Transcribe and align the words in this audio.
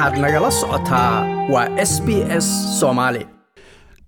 waxaad 0.00 0.18
nagala 0.24 0.50
socotaa 0.60 1.14
waa 1.52 1.68
s 1.90 1.92
b 2.06 2.08
s 2.44 2.46
soomaali 2.80 3.22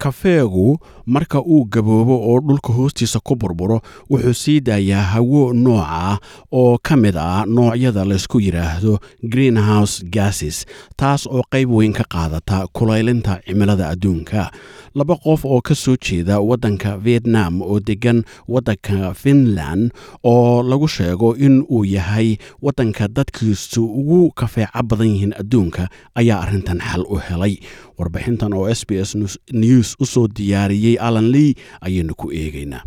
kafeegu 0.02 0.78
marka 1.06 1.38
uu 1.42 1.64
gaboobo 1.64 2.16
oo 2.30 2.40
dhulka 2.40 2.72
hoostiisa 2.72 3.20
ku 3.26 3.36
burburo 3.36 3.78
wuxuu 4.10 4.34
sii 4.42 4.60
daayaa 4.60 5.02
hawo 5.14 5.52
nooc 5.52 5.84
ah 5.86 6.18
oo 6.52 6.78
ka 6.82 6.96
mid 6.96 7.16
ah 7.16 7.44
noocyada 7.46 8.04
laysku 8.04 8.40
yidhaahdo 8.40 8.99
greenhouse 9.32 10.03
gases 10.14 10.67
taas 10.96 11.26
oo 11.26 11.42
qayb 11.53 11.71
weyn 11.71 11.92
ka 11.92 12.04
qaadata 12.14 12.67
kulaylinta 12.72 13.40
cimilada 13.46 13.88
adduunka. 13.94 14.50
Laba 14.94 15.17
qof 15.17 15.44
oo 15.44 15.60
ka 15.64 15.74
soo 15.74 15.96
jeeda 15.96 16.41
waddanka 16.41 16.96
vietnam 16.98 17.62
oo 17.62 17.80
deggan 17.80 18.23
waddanka 18.48 19.14
finland 19.14 19.92
oo 20.24 20.62
lagu 20.62 20.88
sheego 20.88 21.32
in 21.37 21.64
uu 21.70 21.84
yahay 21.84 22.37
waddanka 22.62 23.09
dadkiisu 23.09 23.84
ugu 23.84 24.30
kafeeca 24.36 24.82
badan 24.82 25.08
yihiin 25.14 25.34
adduunka 25.41 25.88
ayaa 26.14 26.41
arrintan 26.44 26.78
xal 26.88 27.05
u 27.08 27.16
helay. 27.28 27.56
Warbixintan 27.98 28.52
oo 28.52 28.69
s 28.69 28.82
b 28.88 29.00
s 29.00 29.16
news 29.52 29.91
u 30.01 30.06
soo 30.06 30.28
diyaariyey 30.28 30.96
alan 31.01 31.30
lee 31.32 31.55
ayaynu 31.80 32.14
ku 32.14 32.30
eegaynaa. 32.33 32.83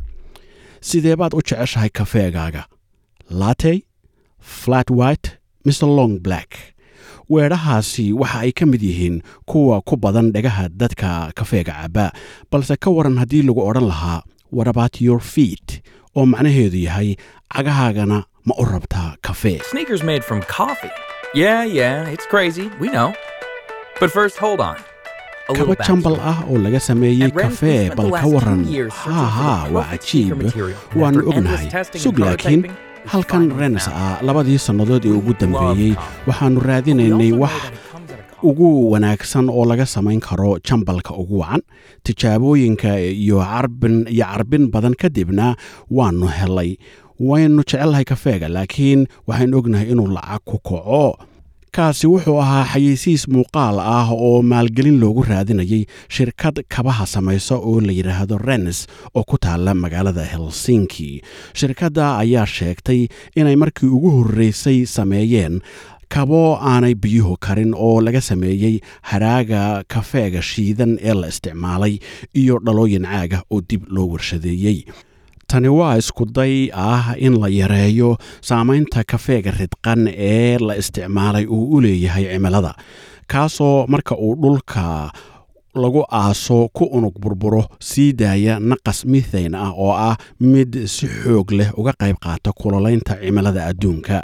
Sidee 0.81 1.15
baad 1.15 1.33
u 1.33 1.41
jeceshahay 1.41 1.89
kafeegaaga? 1.89 2.63
Latey 3.29 3.81
flat 4.39 4.89
white 4.89 5.37
mr 5.65 5.87
long 5.97 6.19
black? 6.21 6.49
Weedhahaasi 7.29 8.13
waxa 8.13 8.39
ay 8.39 8.51
ka 8.51 8.65
mid 8.65 8.81
yihiin 8.81 9.21
kuwa 9.45 9.81
ku 9.81 9.97
badan 9.97 10.31
dhagaha 10.31 10.69
dadka 10.69 11.31
kafeega 11.35 11.73
cabaa 11.81 12.11
balse 12.51 12.75
ka 12.77 12.89
waran 12.93 13.17
haddii 13.17 13.41
lagu 13.41 13.61
odhan 13.65 13.87
lahaa 13.89 14.21
warabat 14.51 15.01
your 15.01 15.19
feet? 15.19 15.81
oo 16.15 16.25
macnaheedu 16.25 16.77
yahay 16.77 17.15
cagahaagana 17.55 18.23
ma 18.45 18.53
u 18.57 18.65
rabtaa 18.65 19.15
kafee. 19.21 19.59
Yeah, 21.33 21.65
yeah, 21.67 22.07
kaba 25.53 25.75
jambal 25.87 26.17
ah 26.31 26.37
oo 26.49 26.57
laga 26.57 26.79
sameeyey 26.79 27.29
kafee 27.31 27.89
bal 27.97 28.09
ka 28.11 28.25
waran 28.33 28.61
haa 28.89 29.27
haa 29.37 29.61
waa 29.75 29.85
cajiib 29.93 30.41
waannu 30.99 31.21
ognahay. 31.29 31.67
sug 32.03 32.17
laakiin 32.23 32.61
halkan 33.11 33.43
found 33.53 33.77
ah 33.93 34.17
labadii 34.27 34.57
sannadood 34.67 35.05
ee 35.05 35.13
ugu 35.19 35.33
dambeeyey 35.41 35.93
waxaannu 36.27 36.59
We 36.61 36.67
raadinaynay 36.69 37.31
wax 37.43 37.53
ugu 38.49 38.69
wanaagsan 38.91 39.45
oo 39.49 39.65
laga 39.71 39.85
samayn 39.95 40.19
karo 40.27 40.57
jambalka 40.67 41.11
ugu 41.21 41.39
wacan. 41.41 41.61
Tijaabooyinka 42.05 42.91
iyo 42.99 43.37
carbin 43.51 43.95
iyo 44.09 44.25
carbin 44.25 44.63
badan 44.73 44.95
kadibna 45.01 45.55
waannu 45.97 46.27
helay. 46.37 46.71
Waynu 47.19 47.61
jecelnahay 47.63 48.03
kafeega 48.11 48.47
laakiin 48.55 49.07
waxaynu 49.27 49.57
ognahay 49.59 49.87
inuu 49.93 50.07
lacag 50.17 50.41
ku 50.49 50.57
kaco 50.67 51.17
kaasi 51.71 52.07
wuxuu 52.07 52.39
ahaa 52.41 52.65
xayeysiis 52.73 53.27
muuqaal 53.27 53.79
ah 53.79 54.07
oo 54.11 54.41
maalgelin 54.41 54.99
loogu 54.99 55.23
raadinayay 55.23 55.83
shirkad 56.15 56.63
kabaha 56.75 57.05
samaysa 57.05 57.55
oo 57.57 57.81
la 57.81 57.91
yidhaahdo 57.91 58.37
rens 58.37 58.87
oo 59.15 59.23
ku 59.27 59.37
taalla 59.37 59.73
magaalada 59.73 60.23
helsinki. 60.23 61.21
Shirkadda 61.59 62.17
ayaa 62.23 62.45
sheegtay 62.45 63.07
inay 63.35 63.55
markii 63.55 63.89
ugu 63.89 64.09
horreysay 64.17 64.85
sameeyeen 64.85 65.61
kabo 66.09 66.55
aanay 66.61 66.95
biyuhu 66.95 67.35
karin 67.45 67.73
oo 67.75 68.01
laga 68.01 68.21
sameeyey 68.21 68.79
haraaga 69.01 69.83
kafeega 69.87 70.41
shiidan 70.41 70.97
ee 71.01 71.13
la 71.13 71.27
isticmaalay 71.27 71.99
iyo 72.41 72.59
dhalooyin 72.65 73.03
caaga 73.03 73.43
oo 73.51 73.61
dib 73.69 73.83
loo 73.95 74.07
warshadeeyey 74.13 74.77
tani 75.47 75.67
waa 75.79 75.97
iskuday 76.01 76.55
ah 76.73 77.13
in 77.25 77.33
la 77.41 77.47
yareeyo 77.59 78.17
saamaynta 78.41 79.03
kafeega 79.11 79.51
ridqan 79.59 80.01
ee 80.31 80.57
la 80.67 80.73
isticmaalay 80.81 81.45
uu 81.55 81.65
u 81.75 81.81
leeyahay 81.81 82.25
cimilada 82.33 82.73
kaasoo 83.27 83.85
marka 83.87 84.15
uu 84.17 84.35
dhulka 84.41 85.11
lagu 85.83 86.01
aaso 86.11 86.57
ku 86.73 86.83
unug 86.97 87.15
burburo 87.23 87.63
sii 87.79 88.13
daaya 88.13 88.59
naqas 88.59 88.99
mithayn 89.05 89.55
ah 89.55 89.71
oo 89.83 89.91
ah 90.09 90.15
mid 90.39 90.71
si 90.95 91.05
xoog 91.07 91.51
leh 91.51 91.69
uga 91.79 91.93
qayb 92.01 92.17
qaata 92.25 92.51
kulolaynta 92.59 93.13
cimilada 93.23 93.61
adduunka 93.69 94.17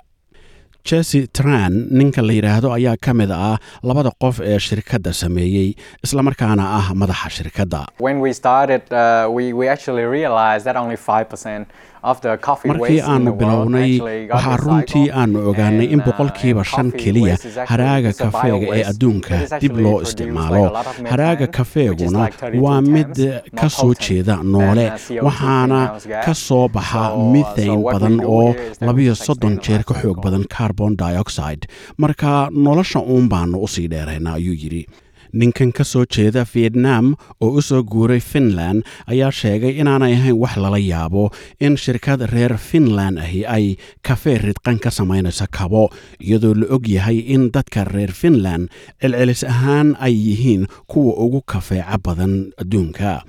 jesse 0.89 1.19
tran 1.37 1.73
ninka 1.99 2.21
la 2.27 2.33
yidhaahdo 2.37 2.69
ayaa 2.77 2.95
ka 3.05 3.13
mid 3.19 3.31
ah 3.31 3.57
labada 3.89 4.11
qof 4.23 4.35
ee 4.51 4.59
shirkadda 4.67 5.11
sameeyey 5.23 5.69
islamarkaana 6.05 6.63
ah 6.79 6.87
madaxa 7.01 7.29
shirkadda. 7.37 7.81
Uh, 8.01 9.27
we, 9.35 9.53
we 9.59 9.65
actually 9.75 10.03
realized 10.17 10.65
that 10.65 10.75
only 10.83 10.95
5% 10.97 11.65
of 12.03 12.19
the 12.25 12.31
coffee 12.47 12.67
markii 12.69 12.99
aanu 13.13 13.31
bilownay 13.39 13.91
waxaa 14.33 14.57
runtii 14.65 15.03
aanu 15.21 15.39
ogaanay 15.49 15.85
in 15.95 15.99
uh, 15.99 16.05
boqolkiiba 16.07 16.63
shan 16.71 16.87
keliya 17.01 17.35
haraaga 17.71 18.11
kafeega 18.21 18.67
ee 18.77 18.83
adduunka 18.91 19.37
dib 19.61 19.75
loo 19.85 19.97
isticmaalo. 20.05 20.63
haraaga 21.11 21.47
kafeeguna 21.57 22.23
like 22.25 22.37
32 22.45 22.61
waa 22.65 22.81
mid 22.95 23.13
more 23.19 23.41
ka 23.61 23.69
soo 23.77 23.93
jeeda 24.05 24.35
noole 24.53 24.85
uh, 24.87 24.93
CO2 24.93 25.23
waxaana 25.27 25.79
ka 26.25 26.33
soo 26.45 26.65
baxa 26.77 27.03
uh, 27.13 27.31
we 27.33 27.77
badan 27.93 28.15
oo 28.37 28.47
labiyo 28.87 29.13
soddon 29.25 29.55
jeer 29.67 29.83
ka 29.89 29.93
xoog 30.01 30.17
badan 30.25 30.45
carbon 30.71 30.95
dioxide. 30.95 31.67
Marka 31.97 32.49
nolosha 32.51 32.99
uun 32.99 33.27
baanu 33.29 33.59
u 33.63 33.67
sii 33.67 33.87
dheeraynaa 33.87 34.33
ayuu 34.39 34.53
yidhi. 34.55 34.85
Ninkan 35.33 35.71
ka 35.71 35.83
soo 35.83 36.03
jeeda 36.05 36.43
vietnam 36.53 37.15
oo 37.41 37.51
u 37.55 37.61
soo 37.61 37.83
guuray 37.83 38.19
finland 38.19 38.83
ayaa 39.07 39.31
sheegay 39.31 39.79
inaanay 39.79 40.13
ahayn 40.13 40.35
wax 40.35 40.57
lala 40.57 40.77
yaabo 40.77 41.31
in 41.59 41.77
shirkad 41.77 42.21
reer 42.33 42.57
finland 42.57 43.17
ahi 43.19 43.45
ay 43.45 43.75
kafee 44.03 44.37
ridqan 44.37 44.79
ka 44.83 44.91
samaynayso 44.91 45.47
kabo 45.51 45.87
iyadoo 46.19 46.53
la 46.53 46.67
og 46.75 46.83
yahay 46.87 47.17
in 47.35 47.47
dadka 47.55 47.83
reer 47.87 48.11
finland 48.11 48.67
celcelis 49.01 49.43
ahaan 49.43 49.95
ay 49.99 50.11
yihiin 50.27 50.67
kuwa 50.87 51.13
ugu 51.23 51.41
kafeeca 51.47 51.95
badan 52.03 52.51
adduunka 52.61 53.23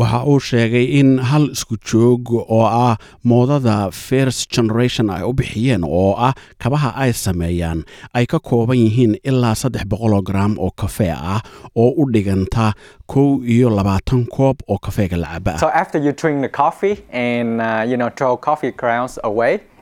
waxa 0.00 0.20
uu 0.32 0.40
sheegay 0.48 0.84
in 1.00 1.08
hal 1.30 1.44
isku 1.56 1.76
joog 1.90 2.30
oo 2.34 2.60
ah 2.66 2.96
moodada 3.30 3.76
first 3.92 4.50
generation 4.56 5.10
ay 5.16 5.22
u 5.30 5.32
bixiyeen 5.40 5.84
oo 5.84 6.14
ah 6.28 6.32
kabaha 6.62 6.90
ay 7.04 7.12
sameeyaan 7.24 7.84
ay 8.14 8.24
ka 8.32 8.38
kooban 8.50 8.78
yihiin 8.84 9.14
ilaa 9.30 9.54
saddex 9.62 9.84
boqoloo 9.92 10.22
gram 10.28 10.52
oo 10.58 10.70
kafee 10.82 11.10
ah 11.34 11.40
oo 11.76 11.90
u 12.00 12.06
dhiganta 12.14 12.72
kow 13.12 13.42
iyo 13.54 13.70
labaatan 13.78 14.24
koob 14.36 14.56
oo 14.68 14.78
kafeega 14.78 15.16
la 15.16 15.28
caba 15.34 15.52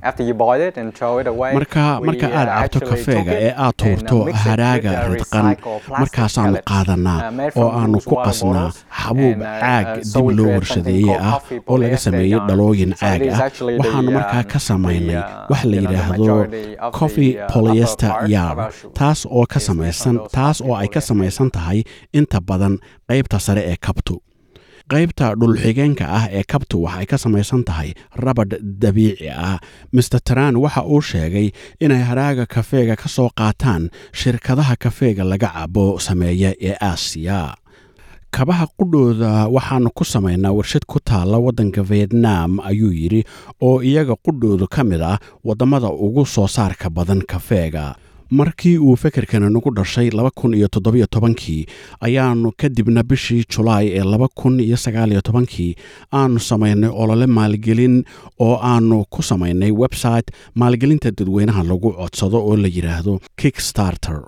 uh, 0.02 1.54
marka 1.58 2.00
marka 2.08 2.26
uh, 2.28 2.38
aad 2.38 2.48
cabto 2.48 2.78
actually 2.78 2.90
kafeega 2.90 3.32
ee 3.46 3.52
aad 3.56 3.74
uh, 3.74 3.76
tuurto 3.82 4.18
haraaga 4.44 4.90
uh, 4.92 5.06
plastic 5.06 5.58
markaasaanu 6.00 6.58
qaadanaa 6.70 7.20
uh, 7.30 7.62
oo 7.62 7.70
aanu 7.80 7.98
ku 8.08 8.14
qasnaa 8.26 8.70
xabuub 9.00 9.40
uh, 9.40 9.46
caag 9.62 9.86
uh, 9.86 9.94
dib 10.14 10.28
loo 10.38 10.60
called 10.60 11.10
ah 11.30 11.40
oo 11.66 11.78
laga 11.82 11.98
sameeyey 12.06 12.40
dhalooyin 12.48 12.94
caag 13.00 13.22
ah. 13.28 13.40
waxaanu 13.80 14.10
markaa 14.18 14.44
ka 14.52 14.58
samaynay 14.68 15.16
uh, 15.16 15.24
wax 15.50 15.64
la 15.72 15.76
yidhaahdo 15.82 16.36
coffee 16.98 17.32
uh, 17.38 17.46
polyester 17.52 18.12
shoe 18.30 18.90
taas 19.00 19.26
oo 19.26 19.44
ka 19.52 19.60
samaysan 19.68 20.16
taas 20.38 20.56
oo 20.68 20.74
ay 20.82 20.88
ka 20.96 21.00
samaysan 21.10 21.50
tahay 21.58 21.80
inta 22.18 22.38
badan 22.48 22.74
qaybta 23.10 23.38
sare 23.46 23.62
ee 23.72 23.76
kabtu 23.86 24.14
qaybta 24.92 25.26
dhulxigeenka 25.40 26.04
ah 26.18 26.24
ee 26.38 26.42
kabtu 26.52 26.76
waxay 26.84 27.06
ka 27.10 27.16
samaysan 27.24 27.62
tahay 27.68 27.90
rabadh 28.24 28.56
dabiici 28.82 29.28
ah. 29.30 29.58
Master 29.92 30.20
tran 30.28 30.54
waxa 30.64 30.82
uu 30.92 31.00
sheegay 31.10 31.48
inay 31.84 32.02
haraaga 32.08 32.44
kafeega 32.54 32.96
ka 33.02 33.08
soo 33.16 33.28
qaataan 33.38 33.82
shirkadaha 34.20 34.74
kafeega 34.84 35.24
laga 35.30 35.48
cabo 35.56 35.86
sameeya 36.06 36.50
ee 36.68 36.76
aasiya. 36.88 37.40
Kabaha 38.36 38.66
qudhooda 38.78 39.32
waxaanu 39.54 39.88
ku 39.98 40.04
samaynaa 40.04 40.52
warshad 40.58 40.84
ku 40.92 40.98
taalla 41.00 41.38
waddanka 41.46 41.82
vietnam 41.90 42.50
ayuu 42.70 42.92
yidhi 43.00 43.20
oo 43.66 43.80
iyaga 43.90 44.14
qudhoodu 44.24 44.66
ka 44.74 44.84
mid 44.84 45.00
ah 45.12 45.16
waddamada 45.44 45.88
ugu 45.88 46.24
soo 46.34 46.48
saarka 46.56 46.86
badan 46.96 47.20
kafeega 47.32 47.84
markii 48.30 48.78
uu 48.78 48.96
fekerkani 48.96 49.50
nagu 49.54 49.70
dhashay 49.74 50.10
kii 51.34 51.66
ayaanu 52.00 52.52
kadibna 52.56 53.02
bishii 53.02 53.44
julaay 53.56 53.86
ee 53.98 54.04
kii 55.46 55.74
aanu 56.12 56.38
samaynay 56.40 56.90
olole 57.02 57.26
maalgelin 57.26 58.04
oo 58.38 58.54
aanu 58.62 59.04
ku 59.10 59.22
samaynay 59.22 59.70
website 59.72 60.28
maalgelinta 60.54 61.10
dadweynaha 61.10 61.62
lagu 61.70 61.92
codsado 61.92 62.38
oo 62.48 62.56
la 62.56 62.68
yidhaahdo 62.76 63.20
kickstarter 63.40 64.20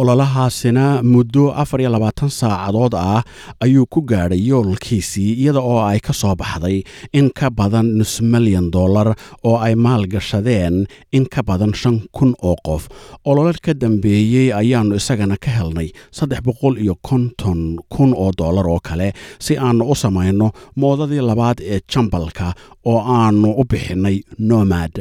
ololahaasina 0.00 1.02
muddo 1.02 1.44
afar 1.62 1.80
iyo 1.80 1.90
labaatan 1.90 2.30
saacadood 2.30 2.94
ah 2.94 3.22
ayuu 3.64 3.86
ku 3.86 4.00
gaadhay 4.10 4.40
yoolkiisii 4.48 5.32
iyada 5.42 5.60
oo 5.60 5.80
ay 5.90 5.98
ka 6.06 6.12
soo 6.12 6.34
baxday 6.36 6.82
in 7.12 7.30
ka 7.38 7.50
badan 7.50 7.86
nus 7.98 8.20
milyan 8.32 8.70
dollar 8.70 9.08
oo 9.44 9.56
ay 9.66 9.74
maalgashadeen 9.74 10.86
in 11.12 11.24
ka 11.34 11.42
badan 11.42 11.72
shan 11.74 11.96
kun 12.12 12.34
oo 12.42 12.56
qof. 12.66 12.88
Olole 13.24 13.54
ka 13.64 13.72
dambeeyey 13.74 14.52
ayaannu 14.60 14.94
isagana 15.00 15.36
ka 15.44 15.50
helnay 15.50 15.88
saddex 16.12 16.40
boqol 16.46 16.76
iyo 16.84 16.94
konton 17.08 17.60
kun 17.88 18.12
oo 18.14 18.30
dollar 18.38 18.66
oo 18.68 18.80
kale 18.88 19.12
si 19.44 19.56
aannu 19.56 19.84
u 19.90 19.94
samayno 19.94 20.50
moodadii 20.76 21.20
labaad 21.30 21.58
ee 21.72 21.80
jambalka 21.92 22.52
oo 22.84 23.00
aannu 23.16 23.48
u 23.60 23.64
bixinnay 23.70 24.16
nomad 24.38 24.94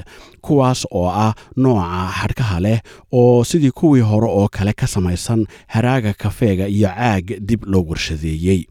kuwaas 0.45 0.86
oo 0.92 1.09
ah 1.25 1.33
nooca 1.57 2.12
xadhkaha 2.19 2.57
leh 2.65 2.80
oo 3.12 3.44
sidii 3.44 3.71
kuwii 3.80 4.01
hore 4.09 4.27
oo 4.39 4.47
kale 4.56 4.74
ka 4.74 4.84
ka 4.85 4.87
samaysan 4.95 5.41
haraaga 5.73 6.13
kafeega 6.23 6.67
iyo 6.77 6.89
caag 6.97 7.25
dib 7.49 7.61
loo 7.73 7.83
warshadeeyey. 7.89 8.61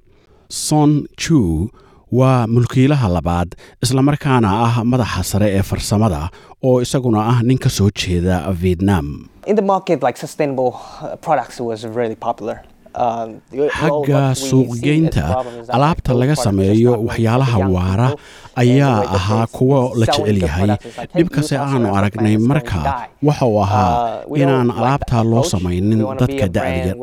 Son 0.48 0.90
ju 1.22 1.68
waa 2.18 2.46
mulkiilaha 2.54 3.08
labaad 3.16 3.50
islamarkaana 3.84 4.48
ah 4.66 4.74
madaxa 4.90 5.22
sare 5.30 5.48
ee 5.58 5.62
farsamada 5.70 6.20
oo 6.68 6.76
isaguna 6.84 7.20
ah 7.32 7.38
nin 7.48 7.58
ka 7.64 7.68
soo 7.76 7.88
jeeda 8.00 8.36
vietnam 8.62 9.06
Um, 12.94 13.40
xagga 13.78 14.30
as 14.30 14.38
suuqgeynta 14.50 15.24
alaabta 15.76 16.14
laga 16.20 16.36
sameeyo 16.36 16.92
waxyaalaha 17.08 17.58
waara 17.74 18.08
ayaa 18.62 19.00
ahaa 19.18 19.46
kuwo 19.56 19.78
la 19.98 20.06
jecel 20.06 20.38
yahay. 20.42 20.70
dhibkase 21.16 21.58
aanu 21.58 21.90
aragnay 21.96 22.36
marka 22.38 22.78
going 22.78 22.84
to 22.84 22.90
die. 22.90 23.08
waxa 23.28 23.46
uu 23.46 23.58
ahaa 23.66 23.90
Uh, 23.94 24.30
we 24.30 24.38
inaan 24.42 24.68
that 24.70 25.24
loo 25.30 25.42
samaynin 25.42 26.00
dadka 26.20 26.46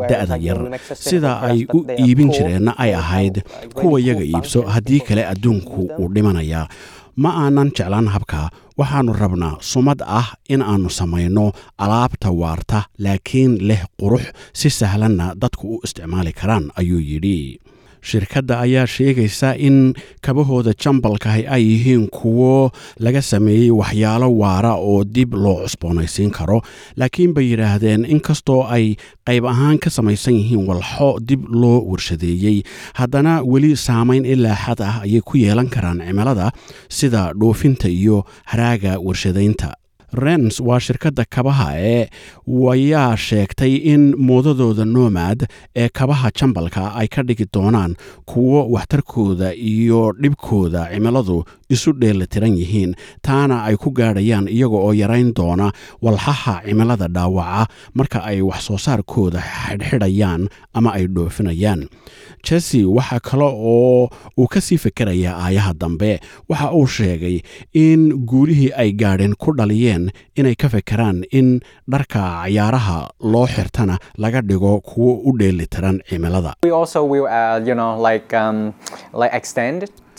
da'da 0.10 0.38
yar 0.48 0.60
sida 0.96 1.32
ay 1.48 1.68
u 1.76 1.80
iibin 2.04 2.30
jireenna 2.36 2.72
ay 2.84 2.92
ahayd 3.02 3.36
kuwa 3.76 4.00
iyaga 4.00 4.24
iibso 4.24 4.62
haddii 4.74 5.00
kale 5.08 5.24
adduunku 5.32 5.82
uu 6.00 6.08
dhimanayaa 6.16 6.68
ma 7.16 7.30
aanan 7.44 7.70
jeclaan 7.78 8.08
habka. 8.16 8.50
Waxaannu 8.80 9.14
rabnaa 9.14 9.58
sumad 9.72 10.00
ah 10.20 10.28
in 10.50 10.62
aannu 10.62 10.90
samayno 10.90 11.46
alaabta 11.84 12.30
waarta 12.42 12.80
laakiin 13.04 13.52
leh 13.68 13.82
qurux 14.00 14.24
si 14.60 14.70
sahlanna 14.70 15.26
dadku 15.42 15.66
u 15.76 15.82
isticmaali 15.86 16.32
karaan 16.40 16.66
ayuu 16.80 17.00
yidhi 17.12 17.60
shirkadda 18.02 18.60
ayaa 18.66 18.88
sheegaysa 18.88 19.56
in 19.68 19.94
kabahooda 20.22 20.74
jambalkahi 20.84 21.44
ay 21.48 21.64
yihiin 21.72 22.08
kuwo 22.10 22.72
laga 23.00 23.22
sameeyey 23.22 23.72
waxyaalo 23.72 24.30
waara 24.42 24.74
oo 24.76 25.04
dib 25.04 25.34
loo 25.34 25.58
cusboonaysiin 25.64 26.32
karo. 26.32 26.62
Laakiin 26.98 27.34
bay 27.34 27.46
yidhaahdeen 27.52 28.06
inkastoo 28.06 28.64
ay 28.76 28.96
qayb 29.28 29.46
ahaan 29.46 29.78
ka 29.84 29.90
samaysan 29.90 30.34
yihiin 30.40 30.66
walxo 30.70 31.10
dib 31.30 31.46
loo 31.62 31.80
warshadeeyey. 31.92 32.64
Haddana 33.00 33.42
weli 33.52 33.76
saamayn 33.78 34.26
ilaa 34.26 34.56
xad 34.66 34.82
ah 34.82 34.96
ayay 35.06 35.22
ku 35.22 35.38
yeelan 35.38 35.70
karaan 35.70 36.00
cimilada 36.08 36.52
sida 36.90 37.34
dhoofinta 37.40 37.88
iyo 37.90 38.26
haraaga 38.46 38.98
warshadaynta 39.00 39.74
rens 40.14 40.60
waa 40.60 40.80
shirkadda 40.80 41.24
kabaha 41.30 41.68
ee 41.78 42.10
wayaa 42.48 43.18
sheegtay 43.18 43.76
in 43.94 44.16
moodadooda 44.18 44.86
nomad 44.86 45.48
ee 45.76 45.90
kabaha 45.90 46.32
jambalka 46.40 46.96
ay 46.96 47.08
ka 47.08 47.24
dhigi 47.24 47.46
doonaan 47.54 47.96
kuwo 48.26 48.68
waxtarkooda 48.76 49.54
iyo 49.56 50.14
dhibkooda 50.22 50.90
cimiladu 50.94 51.46
isu 51.74 51.94
dheelitiran 52.02 52.54
yihiin. 52.60 52.92
Taana 53.26 53.64
ay 53.68 53.76
ku 53.80 53.90
gaadhayaan 53.96 54.48
iyaga 54.52 54.78
oo 54.78 54.92
yarayn 55.02 55.32
doona 55.38 55.72
walxaha 56.04 56.62
cimilada 56.68 57.08
dhaawaca 57.08 57.68
marka 57.98 58.20
ay 58.30 58.42
wax 58.50 58.62
soo 58.68 58.78
saarkooda 58.86 59.40
xidhxidhayaan 59.40 60.42
ama 60.78 60.90
ay 60.98 61.08
dhoofinayaan. 61.08 61.88
Jesse 62.44 62.84
waxa 62.86 63.20
kale 63.20 63.46
oo 63.48 64.10
uu 64.38 64.48
ka 64.48 64.60
sii 64.62 64.80
aayaha 65.32 65.74
dambe. 65.74 66.20
Waxa 66.50 66.72
uu 66.74 66.88
sheegay 66.88 67.42
in 67.74 68.26
guulihii 68.26 68.72
ay 68.76 68.92
gaadheen 68.92 69.36
ku 69.38 69.54
dhaliyeen 69.56 70.12
inay 70.36 70.56
ka 70.56 70.70
fekeraan 70.70 71.24
in 71.32 71.60
dharka 71.88 72.20
cayaaraha 72.44 73.10
loo 73.22 73.48
xirtana 73.48 73.98
laga 74.18 74.42
dhigo 74.42 74.82
kuwo 74.82 75.22
u 75.26 75.38
dheelitiran 75.38 76.02
cimilada 76.10 76.56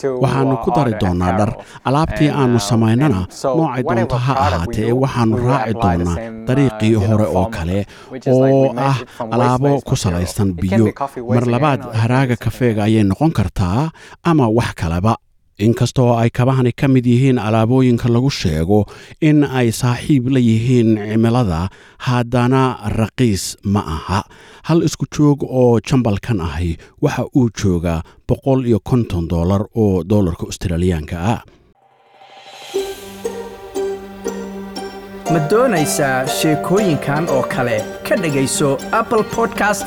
Uh, 0.05 0.53
uh, 0.53 0.65
ku 0.65 0.71
dari 0.77 0.95
doonaa 1.03 1.33
dhar. 1.39 1.51
alaabtii 1.85 2.29
And, 2.29 2.39
aanu 2.41 2.59
um, 2.59 2.67
samaynana 2.71 3.21
noocay 3.57 3.83
doonto 3.83 4.17
ha 4.27 4.35
ahaatee 4.47 4.93
we 4.93 4.93
will 4.93 5.37
raaci 5.49 5.75
doonaa 5.83 6.15
uh, 6.15 6.47
dariiqii 6.47 6.95
hore 6.95 7.27
oo 7.39 7.47
kale 7.57 7.79
oo 8.35 8.75
ah 8.89 8.97
alaabo 9.35 9.81
ku 9.89 9.95
salaysan 9.97 10.53
biyo. 10.61 10.87
mar 11.37 11.45
labaad 11.55 11.81
haraaga 12.03 12.37
kafeega 12.45 12.83
ayay 12.89 13.05
noqon 13.11 13.31
kartaa 13.39 13.91
ama 14.31 14.49
wax 14.59 14.75
kaleba 14.81 15.13
inkastoo 15.59 16.17
ay 16.19 16.31
kabahani 16.31 16.73
ka 16.73 16.89
mid 16.89 17.07
yihiin 17.07 17.39
alaabooyinka 17.39 18.09
lagu 18.09 18.31
sheego 18.31 18.87
in 19.21 19.45
ay 19.45 19.69
saaxiib 19.73 20.29
la 20.29 20.41
yihiin 20.41 20.97
cimilada 20.97 21.69
haddana 21.99 22.63
raqiis 22.99 23.57
ma 23.65 23.81
aha. 23.97 24.21
Hal 24.69 24.83
isku 24.87 25.07
joog 25.17 25.43
oo 25.43 25.81
jambalkan 25.81 26.41
ahi 26.41 26.77
waxa 27.03 27.25
uu 27.37 27.49
joogaa 27.63 28.03
boqol 28.29 28.67
iyo 28.67 28.79
konton 28.85 29.29
dollar 29.29 29.63
oo 29.75 30.03
doolarka 30.05 30.47
australiyaanka 30.47 31.17
ah. 31.33 31.41
Ma 35.33 35.39
doonaysaa 35.51 36.27
sheekooyinkan 36.27 37.29
oo 37.29 37.43
kale? 37.43 37.77
Ka 38.09 38.17
dhegayso 38.17 38.79
apple 38.93 39.23
podcast 39.37 39.87